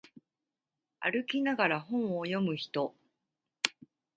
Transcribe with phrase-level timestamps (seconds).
[0.99, 2.95] 歩きながら本を読む人